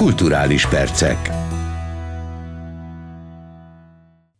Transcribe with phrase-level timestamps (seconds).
[0.00, 1.30] Kulturális percek.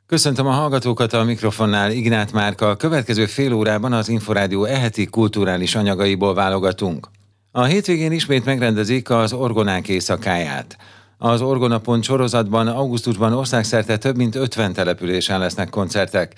[0.06, 2.68] Köszöntöm a hallgatókat a mikrofonnál, Ignát Márka.
[2.68, 7.08] A következő fél órában az Inforádió eheti kulturális anyagaiból válogatunk.
[7.52, 10.76] A hétvégén ismét megrendezik az Orgonák éjszakáját.
[11.18, 16.34] Az Orgonapont sorozatban augusztusban országszerte több mint 50 településen lesznek koncertek.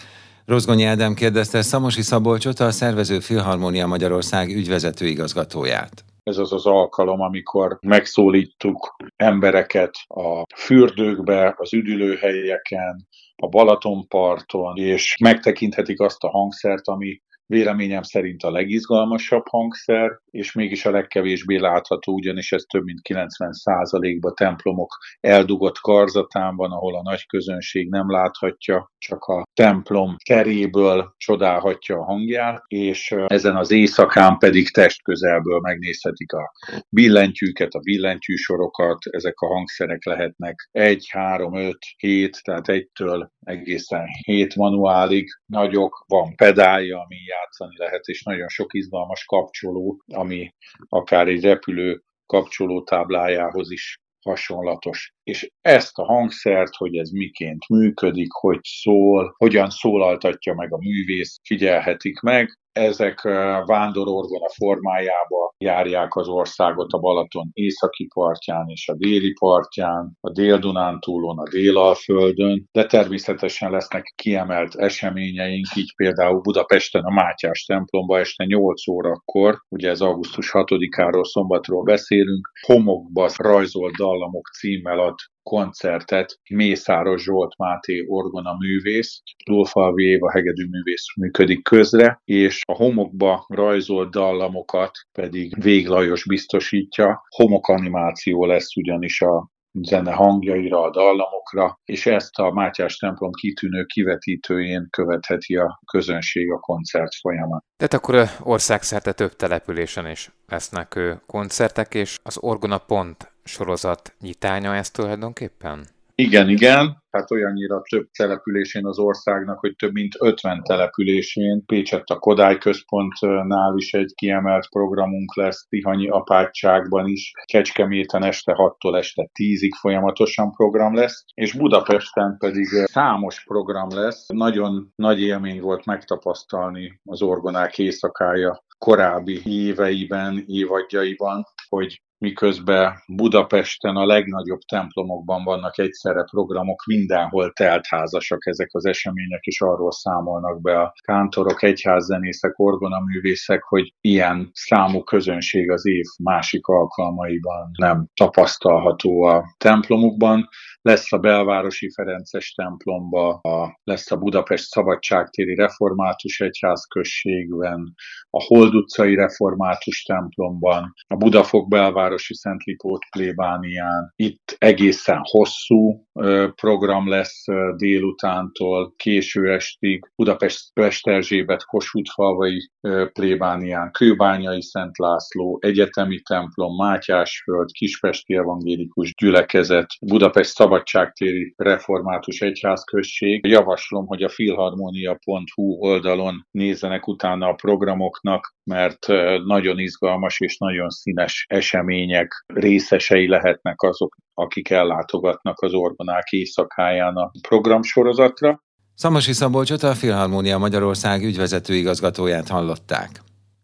[0.47, 6.05] Rozgonyi Ádám kérdezte Szamosi Szabolcsot, a Szervező Filharmónia Magyarország ügyvezető igazgatóját.
[6.23, 16.01] Ez az az alkalom, amikor megszólítjuk embereket a fürdőkbe, az üdülőhelyeken, a Balatonparton, és megtekinthetik
[16.01, 22.53] azt a hangszert, ami véleményem szerint a legizgalmasabb hangszer, és mégis a legkevésbé látható, ugyanis
[22.53, 29.25] ez több mint 90%-ban templomok eldugott karzatán van, ahol a nagy közönség nem láthatja, csak
[29.25, 36.53] a templom teréből csodálhatja a hangját, és ezen az éjszakán pedig testközelből megnézhetik a
[36.89, 44.57] billentyűket, a billentyűsorokat, ezek a hangszerek lehetnek 1, 3, 5, 7, tehát egytől egészen 7
[44.57, 50.55] manuálig nagyok, van pedálja, ami játszani lehet, és nagyon sok izgalmas kapcsoló, ami
[50.89, 55.13] akár egy repülő kapcsoló táblájához is hasonlatos.
[55.23, 61.41] És ezt a hangszert, hogy ez miként működik, hogy szól, hogyan szólaltatja meg a művész,
[61.43, 63.21] figyelhetik meg, ezek
[63.65, 71.39] vándororgona formájába járják az országot a Balaton északi partján és a déli partján, a Dél-Dunántúlon,
[71.39, 78.89] a Délalföldön, de természetesen lesznek kiemelt eseményeink, így például Budapesten a Mátyás templomba este 8
[78.89, 87.57] órakor, ugye ez augusztus 6-áról szombatról beszélünk, homokba rajzolt dallamok címmel ad koncertet Mészáros Zsolt
[87.59, 95.52] Máté orgona művész, Lófalvi Éva hegedű művész működik közre, és a homokba rajzolt dallamokat pedig
[95.57, 97.23] Véglajos biztosítja.
[97.29, 104.87] Homokanimáció lesz ugyanis a zene hangjaira, a dallamokra, és ezt a Mátyás templom kitűnő kivetítőjén
[104.91, 107.65] követheti a közönség a koncert folyamán.
[107.77, 114.91] Tehát akkor országszerte több településen is lesznek koncertek, és az Orgona Pont sorozat nyitánya ez
[114.91, 115.87] tulajdonképpen?
[116.15, 122.19] Igen, igen, tehát olyannyira több településén az országnak, hogy több mint 50 településén, Pécsett a
[122.19, 129.71] Kodály Központnál is egy kiemelt programunk lesz, Tihanyi apátságban is, Kecskeméten este 6-tól este 10-ig
[129.81, 134.27] folyamatosan program lesz, és Budapesten pedig számos program lesz.
[134.27, 144.07] Nagyon nagy élmény volt megtapasztalni az orgonák éjszakája korábbi éveiben, évadjaiban, hogy miközben Budapesten a
[144.07, 150.93] legnagyobb templomokban vannak egyszerre programok, mindenhol teltházasak ezek az események, és arról számolnak be a
[151.05, 160.49] kántorok, egyházzenészek, orgonaművészek, hogy ilyen számú közönség az év másik alkalmaiban nem tapasztalható a templomukban
[160.83, 167.95] lesz a belvárosi Ferences templomba, a, lesz a Budapest Szabadságtéri Református Egyházközségben,
[168.31, 174.13] a Hold utcai Református templomban, a Budafok belvárosi Szent Lipót plébánián.
[174.17, 176.07] Itt egészen hosszú
[176.55, 177.45] program lesz
[177.77, 182.71] délutántól késő estig, Budapest Pesterzsébet Kossuth-falvai
[183.13, 193.47] plébánián, Kőbányai Szent László, Egyetemi templom, Mátyásföld, Kispesti Evangélikus Gyülekezet, Budapest Szabadságtéri Szabadságtéri Református Egyházközség.
[193.47, 199.07] Javaslom, hogy a filharmonia.hu oldalon nézzenek utána a programoknak, mert
[199.45, 207.31] nagyon izgalmas és nagyon színes események részesei lehetnek azok, akik ellátogatnak az Orgonák éjszakáján a
[207.49, 208.63] programsorozatra.
[208.95, 213.11] Szamasi Szabolcsot a Filharmonia Magyarország ügyvezető igazgatóját hallották.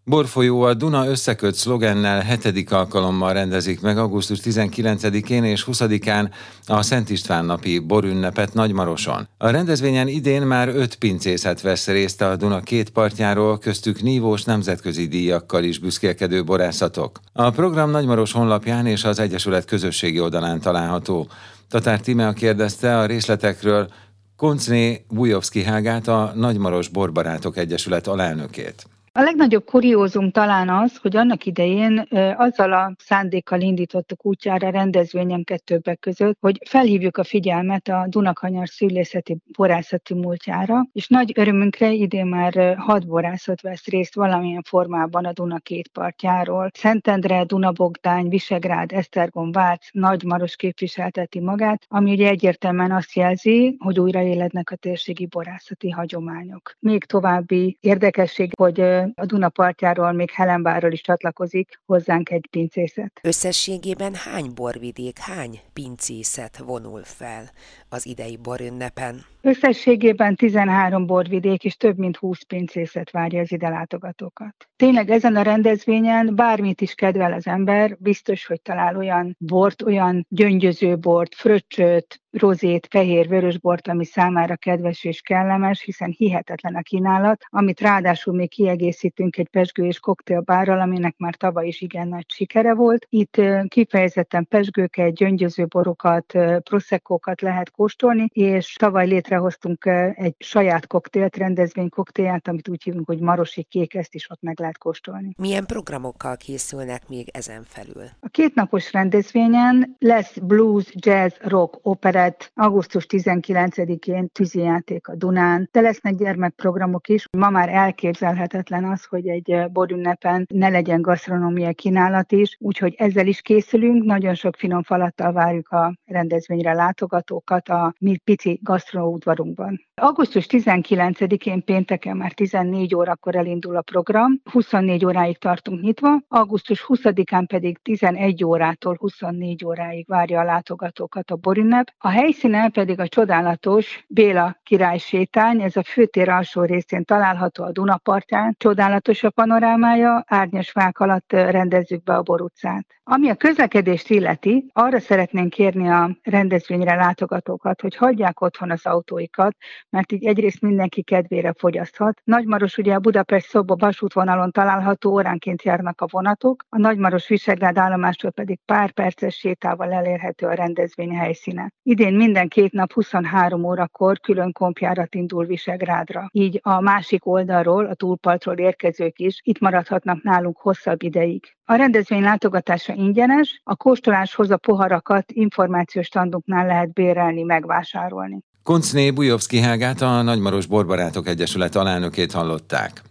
[0.09, 6.31] Borfolyó a Duna összeköt szlogennel hetedik alkalommal rendezik meg augusztus 19-én és 20-án
[6.67, 9.29] a Szent István napi borünnepet Nagymaroson.
[9.39, 15.07] A rendezvényen idén már öt pincészet vesz részt a Duna két partjáról, köztük nívós nemzetközi
[15.07, 17.21] díjakkal is büszkélkedő borászatok.
[17.33, 21.29] A program Nagymaros honlapján és az Egyesület közösségi oldalán található.
[21.71, 23.89] Tatár Tímea kérdezte a részletekről
[24.37, 28.87] Koncné Bujovszki Hágát, a Nagymaros Borbarátok Egyesület alelnökét.
[29.19, 31.99] A legnagyobb kuriózum talán az, hogy annak idején
[32.37, 39.37] azzal a szándékkal indítottuk útjára rendezvényenket többek között, hogy felhívjuk a figyelmet a Dunakanyar szülészeti
[39.57, 45.59] borászati múltjára, és nagy örömünkre idén már hat borászat vesz részt valamilyen formában a Duna
[45.59, 46.71] két partjáról.
[46.75, 54.71] Szentendre, Dunabogdány, Visegrád, Esztergom, Vác, Nagymaros képviselteti magát, ami ugye egyértelműen azt jelzi, hogy újraélednek
[54.71, 56.77] a térségi borászati hagyományok.
[56.79, 63.21] Még további érdekesség, hogy a Duna partjáról, még Helenbárról is csatlakozik hozzánk egy pincészet.
[63.23, 67.43] Összességében hány borvidék, hány pincészet vonul fel
[67.89, 69.25] az idei borünnepen?
[69.41, 74.55] Összességében 13 borvidék és több mint 20 pincészet várja az ide látogatókat.
[74.77, 80.27] Tényleg ezen a rendezvényen bármit is kedvel az ember, biztos, hogy talál olyan bort, olyan
[80.29, 86.83] gyöngyöző bort, fröccsöt, rozét, fehér, vörös bort, ami számára kedves és kellemes, hiszen hihetetlen a
[86.83, 92.25] kínálat, amit ráadásul még kiegészítünk egy pesgő és koktélbárral, aminek már tavaly is igen nagy
[92.29, 93.07] sikere volt.
[93.09, 99.85] Itt kifejezetten pesgőket, gyöngyöző borokat, proszekkókat lehet kóstolni, és tavaly létrehoztunk
[100.15, 104.61] egy saját koktélt, rendezvény koktélját, amit úgy hívunk, hogy Marosi Kék, ezt is ott meg
[104.61, 105.35] lehet kóstolni.
[105.39, 108.05] Milyen programokkal készülnek még ezen felül?
[108.21, 115.81] A kétnapos rendezvényen lesz blues, jazz, rock, opera, lett augusztus 19-én tűzijáték a Dunán, de
[115.81, 117.25] lesznek gyermekprogramok is.
[117.39, 123.41] Ma már elképzelhetetlen az, hogy egy borünnepen ne legyen gasztronómiai kínálat is, úgyhogy ezzel is
[123.41, 124.05] készülünk.
[124.05, 129.87] Nagyon sok finom falattal várjuk a rendezvényre látogatókat a mi pici gasztronóudvarunkban.
[129.95, 137.45] Augusztus 19-én pénteken már 14 órakor elindul a program, 24 óráig tartunk nyitva, augusztus 20-án
[137.47, 141.87] pedig 11 órától 24 óráig várja a látogatókat a borünnep.
[141.99, 147.73] A helyszínen pedig a csodálatos Béla király sétány, ez a főtér alsó részén található a
[147.73, 148.55] Dunapartján.
[148.59, 152.87] Csodálatos a panorámája, árnyas fák alatt rendezzük be a borutcát.
[153.11, 159.57] Ami a közlekedést illeti, arra szeretnénk kérni a rendezvényre látogatókat, hogy hagyják otthon az autóikat,
[159.91, 162.21] mert így egyrészt mindenki kedvére fogyaszthat.
[162.25, 168.31] Nagymaros ugye a Budapest Szoba vasútvonalon található, óránként járnak a vonatok, a Nagymaros Visegrád állomástól
[168.31, 171.73] pedig pár perces sétával elérhető a rendezvény helyszíne.
[171.99, 176.29] Idén minden két nap 23 órakor külön kompjárat indul Visegrádra.
[176.33, 181.45] Így a másik oldalról, a túlpartról érkezők is itt maradhatnak nálunk hosszabb ideig.
[181.65, 188.39] A rendezvény látogatása ingyenes, a kóstoláshoz a poharakat információs standoknál lehet bérelni, megvásárolni.
[188.63, 193.03] Koncné Bujovszki Hágát a Nagymaros Borbarátok Egyesület alelnökét hallották.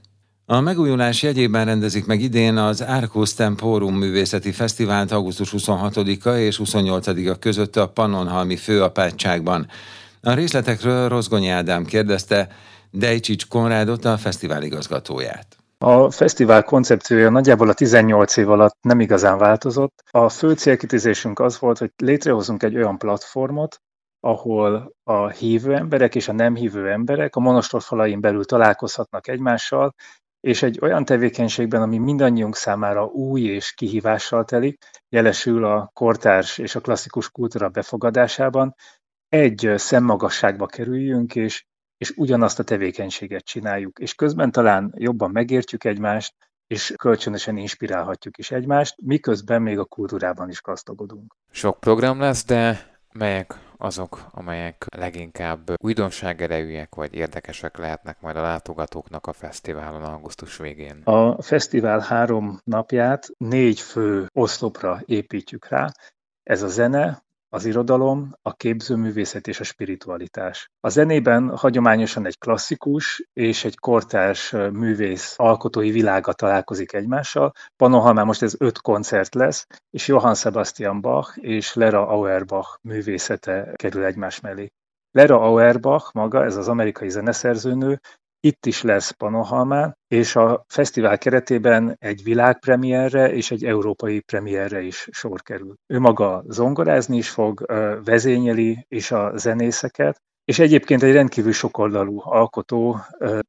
[0.50, 7.40] A megújulás jegyében rendezik meg idén az Arcus Temporum művészeti fesztivált augusztus 26-a és 28-a
[7.40, 9.68] között a Pannonhalmi főapátságban.
[10.22, 12.48] A részletekről Rozgonyi Ádám kérdezte
[12.92, 15.58] Dejcsics Konrádot, a fesztivál igazgatóját.
[15.78, 20.04] A fesztivál koncepciója nagyjából a 18 év alatt nem igazán változott.
[20.12, 23.82] A fő célkitűzésünk az volt, hogy létrehozunk egy olyan platformot,
[24.20, 29.94] ahol a hívő emberek és a nem hívő emberek a monostor falain belül találkozhatnak egymással,
[30.48, 34.78] és egy olyan tevékenységben, ami mindannyiunk számára új és kihívással telik,
[35.10, 38.76] jelesül a kortárs és a klasszikus kultúra befogadásában,
[39.30, 41.66] egy szemmagasságba kerüljünk, és,
[41.98, 46.34] és ugyanazt a tevékenységet csináljuk, és közben talán jobban megértjük egymást,
[46.68, 51.36] és kölcsönösen inspirálhatjuk is egymást, miközben még a kultúrában is gazdagodunk.
[51.52, 59.28] Sok program lesz, de melyek azok, amelyek leginkább újdonságerejűek vagy érdekesek lehetnek majd a látogatóknak
[59.28, 61.02] a fesztiválon augusztus végén?
[61.04, 65.92] A fesztivál három napját négy fő oszlopra építjük rá.
[66.44, 70.72] Ez a zene, az irodalom, a képzőművészet és a spiritualitás.
[70.80, 77.52] A zenében hagyományosan egy klasszikus és egy kortárs művész alkotói világa találkozik egymással.
[77.76, 84.04] Panohalmán most ez öt koncert lesz, és Johann Sebastian Bach és Lera Auerbach művészete kerül
[84.04, 84.72] egymás mellé.
[85.12, 88.00] Lera Auerbach maga, ez az amerikai zeneszerzőnő,
[88.40, 95.08] itt is lesz Panohalmán, és a fesztivál keretében egy világpremierre és egy európai premierre is
[95.12, 95.76] sor kerül.
[95.88, 97.66] Ő maga zongorázni is fog,
[98.04, 103.00] vezényeli is a zenészeket, és egyébként egy rendkívül sokoldalú alkotó,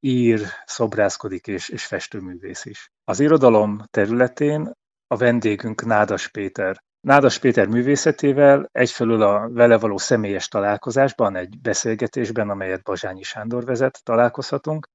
[0.00, 2.90] ír, szobrászkodik és, és festőművész is.
[3.04, 4.72] Az irodalom területén
[5.06, 12.50] a vendégünk Nádas Péter, Nádas Péter művészetével egyfelől a vele való személyes találkozásban, egy beszélgetésben,
[12.50, 14.88] amelyet Bazsányi Sándor vezet, találkozhatunk.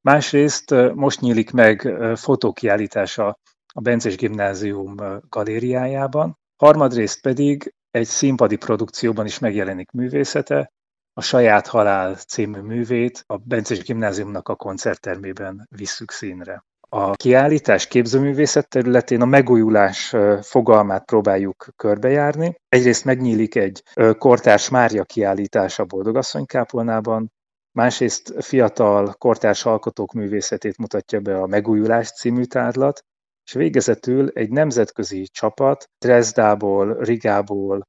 [0.00, 4.94] Másrészt most nyílik meg fotókiállítása a Bences Gimnázium
[5.28, 10.72] galériájában, harmadrészt pedig egy színpadi produkcióban is megjelenik művészete,
[11.12, 16.64] a Saját Halál című művét a Bences Gimnáziumnak a koncerttermében visszük színre.
[16.94, 22.54] A kiállítás képzőművészet területén a megújulás fogalmát próbáljuk körbejárni.
[22.68, 23.82] Egyrészt megnyílik egy
[24.18, 27.32] kortárs Mária kiállítás a Boldogasszony kápolnában,
[27.72, 33.00] másrészt fiatal kortárs alkotók művészetét mutatja be a Megújulás című tárlat,
[33.44, 37.82] és végezetül egy nemzetközi csapat Dresdából, Rigából,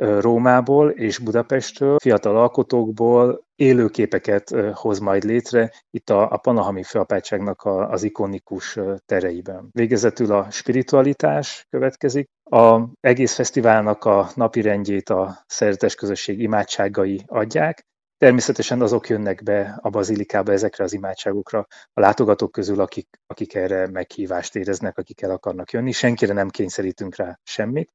[0.00, 7.90] Rómából és Budapestről, fiatal alkotókból élőképeket hoz majd létre itt a, a Panahami főapátságnak a,
[7.90, 9.68] az ikonikus tereiben.
[9.72, 12.28] Végezetül a spiritualitás következik.
[12.50, 17.88] A egész fesztiválnak a napirendjét a szerzetes közösség imádságai adják,
[18.20, 23.86] Természetesen azok jönnek be a bazilikába ezekre az imádságokra a látogatók közül, akik, akik erre
[23.86, 25.92] meghívást éreznek, akik el akarnak jönni.
[25.92, 27.90] Senkire nem kényszerítünk rá semmit.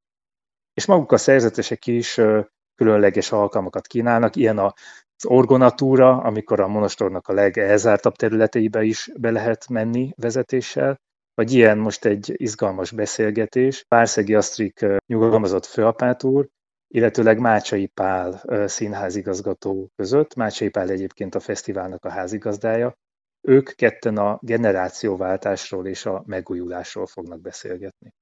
[0.76, 2.22] És maguk a szerzetesek is
[2.76, 4.74] különleges alkalmakat kínálnak, ilyen az
[5.26, 11.00] orgonatúra, amikor a monostornak a legelzártabb területeibe is be lehet menni vezetéssel,
[11.34, 13.84] vagy ilyen most egy izgalmas beszélgetés.
[13.88, 16.48] Párszegi Asztrik nyugalmazott főapát úr,
[16.88, 20.36] illetőleg Mácsai Pál színházigazgató között.
[20.36, 22.94] Mácsai Pál egyébként a fesztiválnak a házigazdája.
[23.42, 28.14] Ők ketten a generációváltásról és a megújulásról fognak beszélgetni.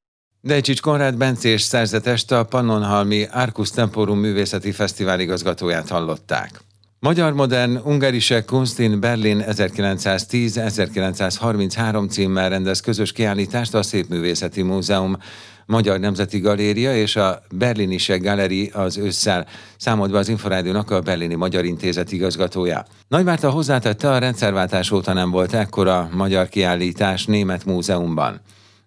[0.46, 6.62] Dejcsics Konrád Bencés szerzetest a Pannonhalmi Arcus Temporum Művészeti Fesztivál igazgatóját hallották.
[7.00, 15.18] Magyar Modern Ungarische Kunst in Berlin 1910-1933 címmel rendez közös kiállítást a Szépművészeti Múzeum
[15.66, 19.48] Magyar Nemzeti Galéria és a Berlini Gallery az ősszel,
[19.78, 22.86] számodva az Inforádiónak a Berlini Magyar Intézet igazgatója.
[23.08, 28.42] Nagymárta hozzátette, a rendszerváltás óta nem volt ekkora magyar kiállítás német múzeumban.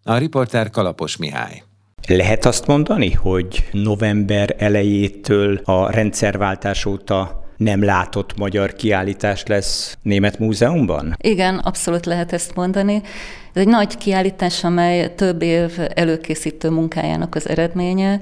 [0.09, 1.63] A riporter Kalapos Mihály.
[2.09, 10.39] Lehet azt mondani, hogy november elejétől a rendszerváltás óta nem látott magyar kiállítás lesz Német
[10.39, 11.17] Múzeumban?
[11.21, 13.03] Igen, abszolút lehet ezt mondani.
[13.57, 18.21] Ez egy nagy kiállítás, amely több év előkészítő munkájának az eredménye.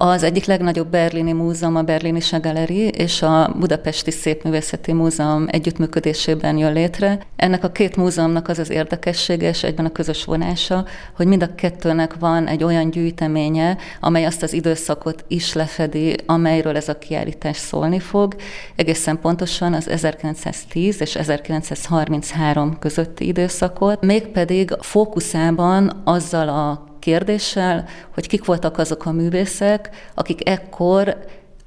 [0.00, 6.72] Az egyik legnagyobb berlini múzeum a Berlini Galeri és a Budapesti Szépművészeti Múzeum együttműködésében jön
[6.72, 7.18] létre.
[7.36, 10.84] Ennek a két múzeumnak az az érdekessége és egyben a közös vonása,
[11.16, 16.76] hogy mind a kettőnek van egy olyan gyűjteménye, amely azt az időszakot is lefedi, amelyről
[16.76, 18.34] ez a kiállítás szólni fog.
[18.76, 27.84] Egészen pontosan az 1910 és 1933 közötti időszakot, mégpedig fókuszában azzal a kérdéssel,
[28.14, 31.16] hogy kik voltak azok a művészek, akik ekkor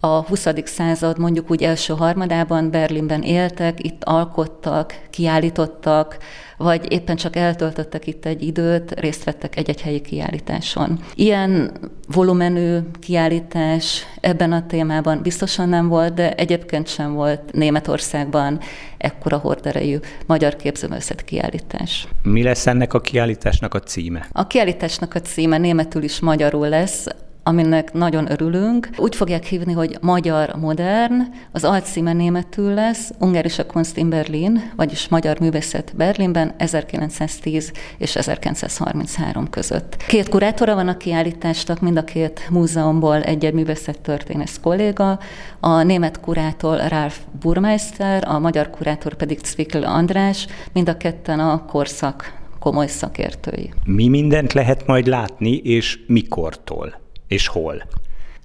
[0.04, 0.48] a 20.
[0.64, 6.18] század mondjuk úgy első harmadában Berlinben éltek, itt alkottak, kiállítottak,
[6.58, 11.00] vagy éppen csak eltöltöttek itt egy időt, részt vettek egy-egy helyi kiállításon.
[11.16, 11.72] Ilyen
[12.08, 18.60] volumenű kiállítás ebben a témában biztosan nem volt, de egyébként sem volt Németországban
[18.98, 22.08] ekkora horderejű magyar képzőművészet kiállítás.
[22.24, 24.28] Mi lesz ennek a kiállításnak a címe?
[24.32, 27.08] A kiállításnak a címe németül is magyarul lesz,
[27.52, 28.90] aminek nagyon örülünk.
[28.98, 35.08] Úgy fogják hívni, hogy Magyar Modern, az alcíme németül lesz, Ungarische Kunst in Berlin, vagyis
[35.08, 39.96] Magyar Művészet Berlinben 1910 és 1933 között.
[40.08, 45.20] Két kurátora van a kiállításnak, mind a két múzeumból egy-egy művészettörténész kolléga,
[45.60, 51.66] a német kurátor Ralf Burmeister, a magyar kurátor pedig Zwickl András, mind a ketten a
[51.66, 53.74] korszak komoly szakértői.
[53.86, 57.01] Mi mindent lehet majd látni, és mikortól?
[57.32, 57.84] És hol?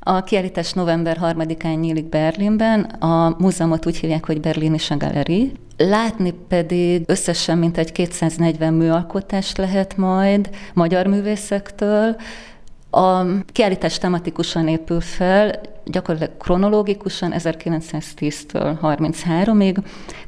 [0.01, 5.53] A kiállítás november 3-án nyílik Berlinben, a múzeumot úgy hívják, hogy Berlini Galeri.
[5.77, 12.17] Látni pedig összesen mintegy 240 műalkotást lehet majd magyar művészektől.
[12.91, 19.77] A kiállítás tematikusan épül fel, gyakorlatilag kronológikusan 1910-től 33-ig.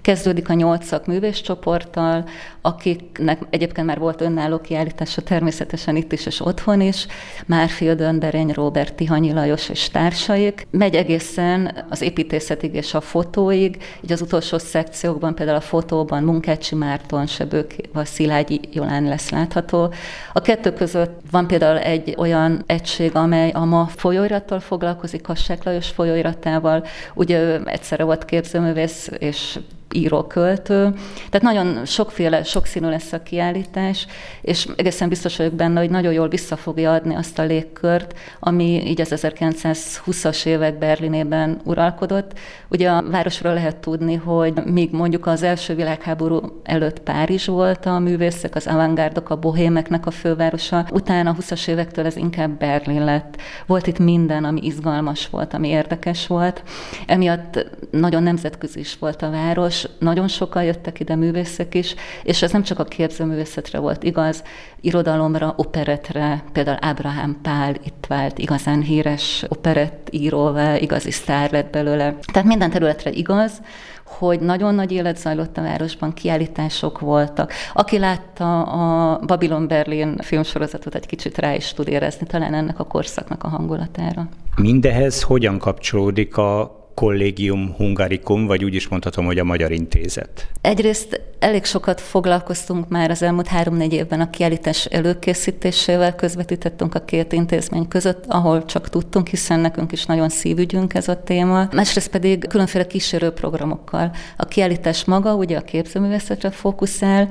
[0.01, 2.25] Kezdődik a nyolcak művészcsoporttal,
[2.61, 7.07] akiknek egyébként már volt önálló kiállítása természetesen itt is és otthon is,
[7.47, 10.67] Márfi Ödön, Robert, Tihanyi Lajos és társaik.
[10.71, 16.75] Megy egészen az építészetig és a fotóig, így az utolsó szekciókban, például a fotóban Munkácsi
[16.75, 19.93] Márton, Sebők, vagy Szilágyi Jolán lesz látható.
[20.33, 25.65] A kettő között van például egy olyan egység, amely a ma folyóirattal foglalkozik, a Kassák
[25.65, 26.85] Lajos folyóiratával.
[27.15, 29.59] Ugye ő egyszerre volt képzőművész és
[29.95, 30.95] író, költő.
[31.31, 34.07] Tehát nagyon sokféle, sokszínű lesz a kiállítás,
[34.43, 38.83] és egészen biztos vagyok benne, hogy nagyon jól vissza fogja adni azt a légkört, ami
[38.87, 42.39] így az 1920-as évek Berlinében uralkodott.
[42.69, 47.99] Ugye a városról lehet tudni, hogy míg mondjuk az első világháború előtt Párizs volt a
[47.99, 53.37] művészek, az avantgárdok, a bohémeknek a fővárosa, utána a 20-as évektől ez inkább Berlin lett.
[53.67, 56.63] Volt itt minden, ami izgalmas volt, ami érdekes volt.
[57.07, 62.43] Emiatt nagyon nemzetközi is volt a város, és nagyon sokan jöttek ide művészek is, és
[62.43, 64.43] ez nem csak a képzőművészetre volt igaz,
[64.81, 72.19] irodalomra, operetre, például Ábrahám Pál itt vált igazán híres operett íróvá, igazi sztár lett belőle.
[72.33, 73.63] Tehát minden területre igaz,
[74.05, 77.53] hogy nagyon nagy élet zajlott a városban, kiállítások voltak.
[77.75, 82.85] Aki látta a Babylon Berlin filmsorozatot, egy kicsit rá is tud érezni talán ennek a
[82.85, 84.29] korszaknak a hangulatára.
[84.57, 90.47] Mindehez hogyan kapcsolódik a Collegium Hungaricum, vagy úgy is mondhatom, hogy a Magyar Intézet?
[90.61, 97.33] Egyrészt elég sokat foglalkoztunk már az elmúlt három-négy évben a kiállítás előkészítésével, közvetítettünk a két
[97.33, 101.69] intézmény között, ahol csak tudtunk, hiszen nekünk is nagyon szívügyünk ez a téma.
[101.73, 104.11] Másrészt pedig különféle kísérő programokkal.
[104.37, 107.29] A kiállítás maga ugye a képzőművészetre fókuszál,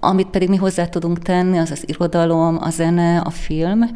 [0.00, 3.90] amit pedig mi hozzá tudunk tenni, az az irodalom, a zene, a film,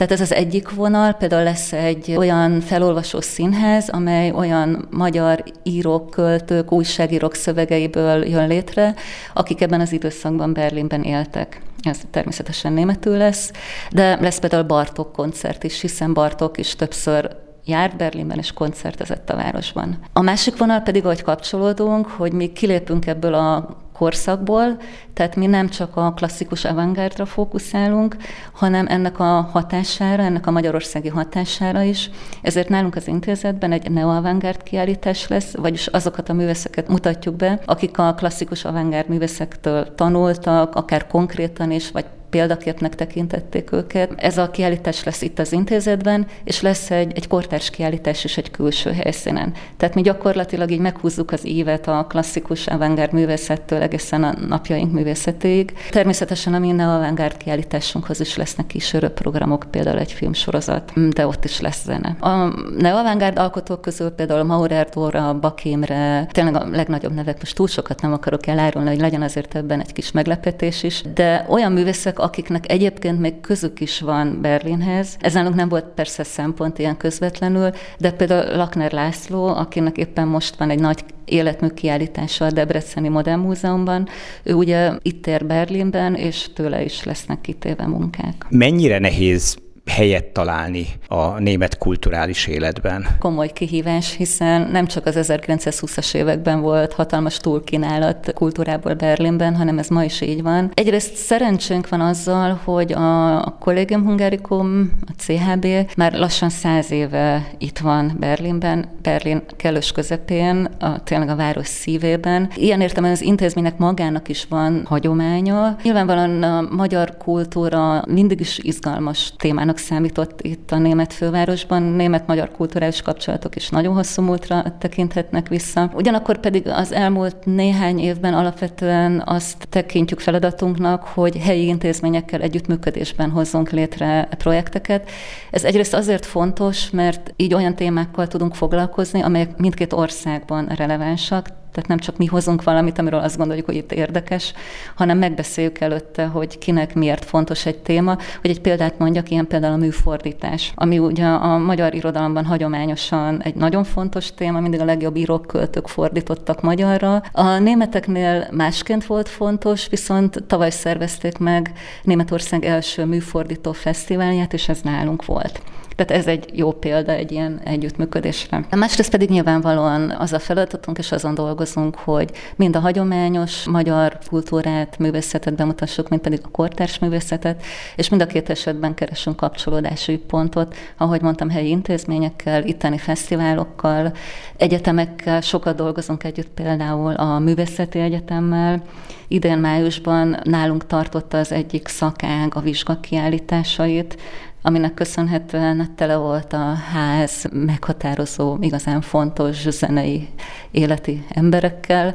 [0.00, 6.10] tehát ez az egyik vonal, például lesz egy olyan felolvasó színház, amely olyan magyar írók,
[6.10, 8.94] költők, újságírók szövegeiből jön létre,
[9.34, 11.62] akik ebben az időszakban Berlinben éltek.
[11.82, 13.52] Ez természetesen németül lesz,
[13.90, 19.36] de lesz például Bartok koncert is, hiszen Bartok is többször járt Berlinben és koncertezett a
[19.36, 19.98] városban.
[20.12, 24.76] A másik vonal pedig, ahogy kapcsolódunk, hogy mi kilépünk ebből a korszakból,
[25.14, 28.16] tehát mi nem csak a klasszikus avantgárdra fókuszálunk,
[28.52, 32.10] hanem ennek a hatására, ennek a magyarországi hatására is.
[32.42, 37.98] Ezért nálunk az intézetben egy neo-avantgárd kiállítás lesz, vagyis azokat a művészeket mutatjuk be, akik
[37.98, 44.12] a klasszikus avantgárd művészektől tanultak, akár konkrétan is, vagy példaképnek tekintették őket.
[44.16, 48.50] Ez a kiállítás lesz itt az intézetben, és lesz egy, egy kortárs kiállítás is egy
[48.50, 49.52] külső helyszínen.
[49.76, 55.72] Tehát mi gyakorlatilag így meghúzzuk az évet a klasszikus avantgárd művészettől egészen a napjaink művészetéig.
[55.90, 61.60] Természetesen a minden avantgárd kiállításunkhoz is lesznek kísérő programok, például egy filmsorozat, de ott is
[61.60, 62.16] lesz zene.
[62.20, 68.02] A neo-avantgárd alkotók közül például Maurer Dóra, Bakémre, tényleg a legnagyobb nevek, most túl sokat
[68.02, 72.70] nem akarok elárulni, hogy legyen azért ebben egy kis meglepetés is, de olyan művészek, akiknek
[72.70, 75.16] egyébként még közük is van Berlinhez.
[75.20, 80.56] Ez nálunk nem volt persze szempont ilyen közvetlenül, de például Lakner László, akinek éppen most
[80.56, 84.08] van egy nagy életmű kiállítása a Debreceni Modern Múzeumban.
[84.42, 88.46] Ő ugye itt ér Berlinben, és tőle is lesznek kitéve munkák.
[88.48, 89.56] Mennyire nehéz
[89.90, 93.06] helyet találni a német kulturális életben.
[93.18, 99.88] Komoly kihívás, hiszen nem csak az 1920-as években volt hatalmas túlkínálat kultúrából Berlinben, hanem ez
[99.88, 100.70] ma is így van.
[100.74, 105.66] Egyrészt szerencsénk van azzal, hogy a Collegium Hungaricum, a CHB
[105.96, 112.50] már lassan száz éve itt van Berlinben, Berlin kellős közepén, a, tényleg a város szívében.
[112.56, 115.76] Ilyen értelemben az intézménynek magának is van hagyománya.
[115.82, 121.82] Nyilvánvalóan a magyar kultúra mindig is izgalmas témának számított itt a német fővárosban.
[121.82, 125.90] Német-magyar kulturális kapcsolatok is nagyon hosszú múltra tekinthetnek vissza.
[125.94, 133.70] Ugyanakkor pedig az elmúlt néhány évben alapvetően azt tekintjük feladatunknak, hogy helyi intézményekkel együttműködésben hozzunk
[133.70, 135.10] létre projekteket.
[135.50, 141.88] Ez egyrészt azért fontos, mert így olyan témákkal tudunk foglalkozni, amelyek mindkét országban relevánsak, tehát
[141.88, 144.52] nem csak mi hozunk valamit, amiről azt gondoljuk, hogy itt érdekes,
[144.94, 148.16] hanem megbeszéljük előtte, hogy kinek miért fontos egy téma.
[148.40, 153.54] Hogy egy példát mondjak, ilyen például a műfordítás, ami ugye a magyar irodalomban hagyományosan egy
[153.54, 157.22] nagyon fontos téma, mindig a legjobb írók, költők fordítottak magyarra.
[157.32, 164.80] A németeknél másként volt fontos, viszont tavaly szervezték meg Németország első műfordító fesztiválját, és ez
[164.80, 165.62] nálunk volt.
[166.00, 168.66] Tehát ez egy jó példa egy ilyen együttműködésre.
[168.70, 174.18] A másrészt pedig nyilvánvalóan az a feladatunk, és azon dolgozunk, hogy mind a hagyományos magyar
[174.28, 177.62] kultúrát, művészetet bemutassuk, mind pedig a kortárs művészetet,
[177.96, 184.12] és mind a két esetben keresünk kapcsolódási pontot, ahogy mondtam, helyi intézményekkel, itteni fesztiválokkal,
[184.56, 188.82] egyetemekkel, sokat dolgozunk együtt például a Művészeti Egyetemmel.
[189.28, 194.18] Idén májusban nálunk tartotta az egyik szakág a vizsgakiállításait,
[194.62, 200.28] aminek köszönhetően tele volt a ház meghatározó, igazán fontos zenei
[200.70, 202.14] életi emberekkel,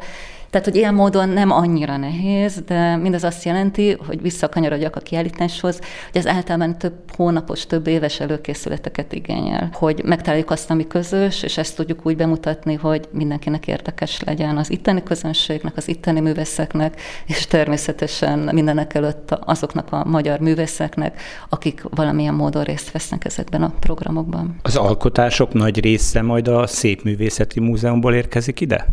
[0.55, 5.79] tehát, hogy ilyen módon nem annyira nehéz, de mindez azt jelenti, hogy visszakanyarodjak a kiállításhoz,
[6.11, 11.57] hogy ez általában több hónapos, több éves előkészületeket igényel, hogy megtaláljuk azt, ami közös, és
[11.57, 17.47] ezt tudjuk úgy bemutatni, hogy mindenkinek érdekes legyen az itteni közönségnek, az itteni művészeknek, és
[17.47, 24.59] természetesen mindenek előtt azoknak a magyar művészeknek, akik valamilyen módon részt vesznek ezekben a programokban.
[24.61, 28.85] Az alkotások nagy része majd a Szépművészeti Múzeumból érkezik ide?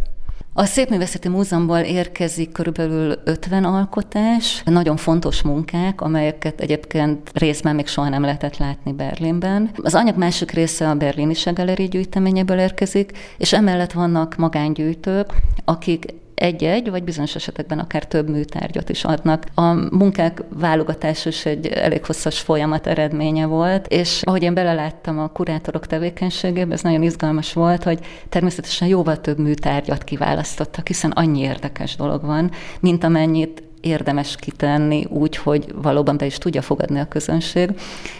[0.54, 8.08] A Szépművészeti Múzeumból érkezik körülbelül 50 alkotás, nagyon fontos munkák, amelyeket egyébként részben még soha
[8.08, 9.70] nem lehetett látni Berlinben.
[9.82, 15.32] Az anyag másik része a Berlini Galeri gyűjteményéből érkezik, és emellett vannak magángyűjtők,
[15.64, 19.44] akik egy-egy, vagy bizonyos esetekben akár több műtárgyat is adnak.
[19.54, 25.28] A munkák válogatása is egy elég hosszas folyamat eredménye volt, és ahogy én beleláttam a
[25.28, 31.96] kurátorok tevékenységébe, ez nagyon izgalmas volt, hogy természetesen jóval több műtárgyat kiválasztottak, hiszen annyi érdekes
[31.96, 32.50] dolog van,
[32.80, 37.70] mint amennyit érdemes kitenni úgy, hogy valóban be is tudja fogadni a közönség.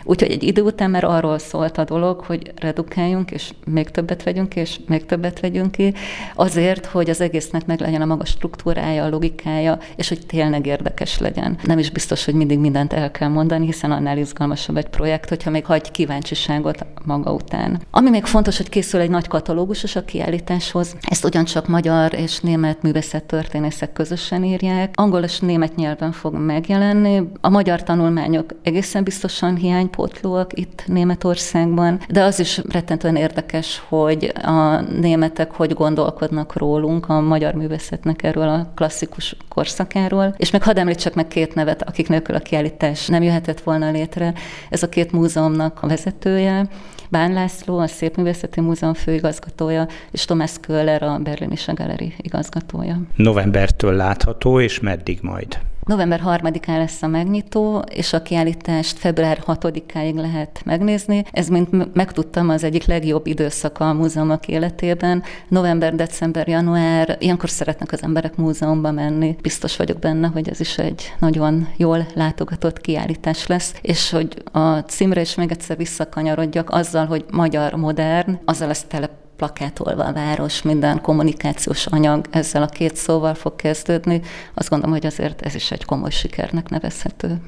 [0.05, 4.57] Úgyhogy egy idő után már arról szólt a dolog, hogy redukáljunk, és még többet vegyünk,
[4.57, 5.94] és még többet vegyünk ki,
[6.35, 11.18] azért, hogy az egésznek meg legyen a maga struktúrája, a logikája, és hogy tényleg érdekes
[11.18, 11.59] legyen.
[11.64, 15.51] Nem is biztos, hogy mindig mindent el kell mondani, hiszen annál izgalmasabb egy projekt, hogyha
[15.51, 17.81] még hagy kíváncsiságot maga után.
[17.90, 20.96] Ami még fontos, hogy készül egy nagy katalógus a kiállításhoz.
[21.01, 24.94] Ezt ugyancsak magyar és német művészet történészek közösen írják.
[24.96, 27.23] Angol és német nyelven fog megjelenni.
[27.41, 34.81] A magyar tanulmányok egészen biztosan hiánypótlóak itt Németországban, de az is rettentően érdekes, hogy a
[34.81, 40.35] németek hogy gondolkodnak rólunk, a magyar művészetnek erről a klasszikus korszakáról.
[40.37, 44.35] És még hadd említsek meg két nevet, akik nélkül a kiállítás nem jöhetett volna létre.
[44.71, 46.69] Ez a két múzeumnak a vezetője,
[47.12, 53.01] Bán László, a Szépművészeti Múzeum főigazgatója, és Tomás Köller, a Berlini Galeri igazgatója.
[53.17, 55.41] Novembertől látható, és meddig majd?
[55.85, 61.24] November 3-án lesz a megnyitó, és a kiállítást február 6-áig lehet megnézni.
[61.31, 65.22] Ez, mint megtudtam, az egyik legjobb időszaka a múzeumok életében.
[65.48, 69.37] November, december, január, ilyenkor szeretnek az emberek múzeumba menni.
[69.40, 74.78] Biztos vagyok benne, hogy ez is egy nagyon jól látogatott kiállítás lesz, és hogy a
[74.78, 79.09] címre is még egyszer visszakanyarodjak azzal, hogy magyar modern, azzal lesz tele
[79.42, 84.20] plakátolva a város, minden kommunikációs anyag ezzel a két szóval fog kezdődni.
[84.55, 87.40] Azt gondolom, hogy azért ez is egy komoly sikernek nevezhető.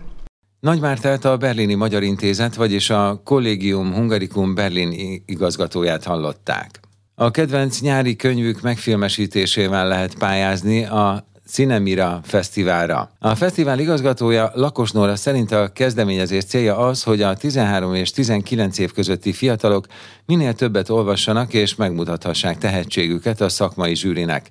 [0.61, 6.81] Nagy Mártát a Berlini Magyar Intézet, vagyis a Collegium Hungaricum Berlin igazgatóját hallották.
[7.15, 13.11] A kedvenc nyári könyvük megfilmesítésével lehet pályázni a Cinemira Fesztiválra.
[13.19, 18.79] A fesztivál igazgatója Lakos Nóra szerint a kezdeményezés célja az, hogy a 13 és 19
[18.79, 19.87] év közötti fiatalok
[20.27, 24.51] minél többet olvassanak és megmutathassák tehetségüket a szakmai zsűrinek.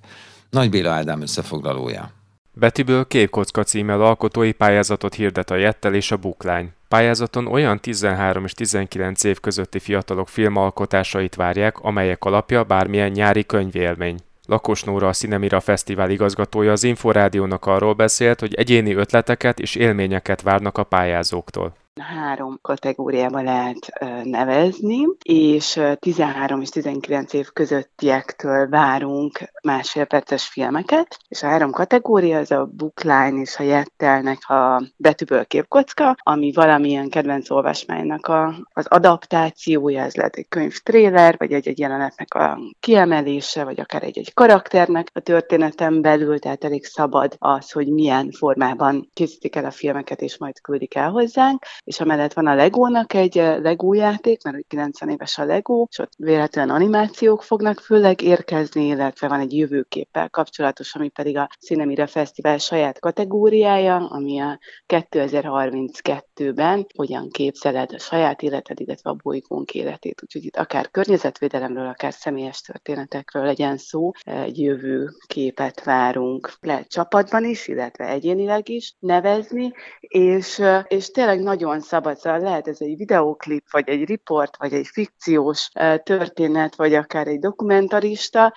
[0.50, 2.12] Nagy Béla Ádám összefoglalója.
[2.54, 6.72] Betiből képkocka címmel alkotói pályázatot hirdet a Jettel és a Buklány.
[6.88, 14.20] Pályázaton olyan 13 és 19 év közötti fiatalok filmalkotásait várják, amelyek alapja bármilyen nyári könyvélmény.
[14.48, 20.42] Lakos Nóra, a Cinemira Fesztivál igazgatója az Inforádiónak arról beszélt, hogy egyéni ötleteket és élményeket
[20.42, 23.78] várnak a pályázóktól három kategóriába lehet
[24.24, 32.38] nevezni, és 13 és 19 év közöttiektől várunk másfél perces filmeket, és a három kategória
[32.38, 38.86] az a bookline és a jettelnek a betűből képkocka, ami valamilyen kedvenc olvasmánynak a, az
[38.88, 45.10] adaptációja, ez lehet egy könyv tréler, vagy egy-egy jelenetnek a kiemelése, vagy akár egy-egy karakternek
[45.14, 50.38] a történeten belül, tehát elég szabad az, hogy milyen formában készítik el a filmeket, és
[50.38, 55.10] majd küldik el hozzánk és amellett van a Legónak egy eh, Lego játék, mert 90
[55.10, 60.96] éves a Lego, és ott véletlenül animációk fognak főleg érkezni, illetve van egy jövőképpel kapcsolatos,
[60.96, 68.80] ami pedig a Cinemira Fesztivál saját kategóriája, ami a 2032-ben hogyan képzeled a saját életed,
[68.80, 70.22] illetve a bolygónk életét.
[70.24, 77.68] Úgyhogy itt akár környezetvédelemről, akár személyes történetekről legyen szó, egy jövőképet várunk, lehet csapatban is,
[77.68, 82.98] illetve egyénileg is nevezni, és, eh, és tényleg nagyon nagyon szabad, szóval lehet ez egy
[82.98, 85.70] videóklip, vagy egy riport, vagy egy fikciós
[86.04, 88.54] történet, vagy akár egy dokumentarista,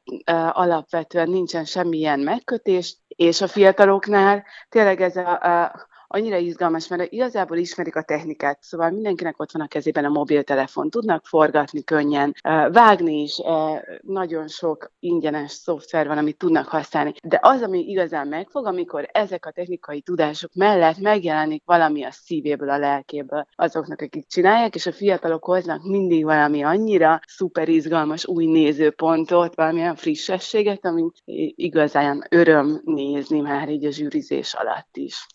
[0.51, 7.57] alapvetően nincsen semmilyen megkötés, és a fiataloknál tényleg ez a, a annyira izgalmas, mert igazából
[7.57, 12.35] ismerik a technikát, szóval mindenkinek ott van a kezében a mobiltelefon, tudnak forgatni könnyen,
[12.73, 13.41] vágni is,
[14.01, 19.47] nagyon sok ingyenes szoftver van, amit tudnak használni, de az, ami igazán megfog, amikor ezek
[19.47, 24.93] a technikai tudások mellett megjelenik valami a szívéből, a lelkéből azoknak, akik csinálják, és a
[24.93, 31.23] fiatalok hoznak mindig valami annyira szuper izgalmas új nézőpontot, valamilyen frissességet, amit
[31.55, 35.27] igazán öröm nézni már így a zsűrizés alatt is.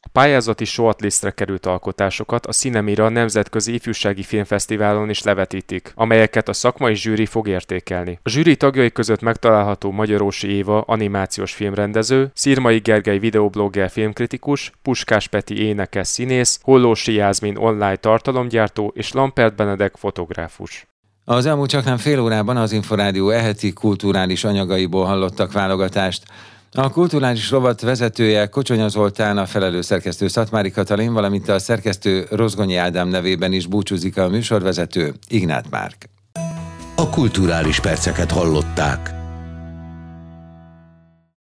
[0.61, 7.25] Pályázati shortlistre került alkotásokat a Cinemira Nemzetközi Ifjúsági Filmfesztiválon is levetítik, amelyeket a szakmai zsűri
[7.25, 8.19] fog értékelni.
[8.23, 15.65] A zsűri tagjai között megtalálható Magyarósi Éva animációs filmrendező, Szirmai Gergely videoblogger filmkritikus, Puskás Peti
[15.65, 20.85] énekes színész, Hollósi Jászmin online tartalomgyártó és Lampert Benedek fotográfus.
[21.25, 26.23] Az elmúlt csak nem fél órában az Inforádió eheti kulturális anyagaiból hallottak válogatást.
[26.73, 32.75] A kulturális rovat vezetője Kocsonya Zoltán, a felelős szerkesztő Szatmári Katalin, valamint a szerkesztő Rozgonyi
[32.75, 36.09] Ádám nevében is búcsúzik a műsorvezető Ignát Márk.
[36.95, 39.20] A kulturális perceket hallották.